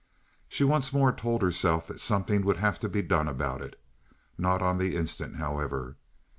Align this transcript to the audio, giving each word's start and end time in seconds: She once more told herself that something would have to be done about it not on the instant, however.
She 0.49 0.63
once 0.63 0.91
more 0.91 1.11
told 1.13 1.43
herself 1.43 1.85
that 1.85 1.99
something 1.99 2.43
would 2.43 2.57
have 2.57 2.79
to 2.79 2.89
be 2.89 3.03
done 3.03 3.27
about 3.27 3.61
it 3.61 3.79
not 4.35 4.59
on 4.59 4.79
the 4.79 4.95
instant, 4.95 5.35
however. 5.35 5.95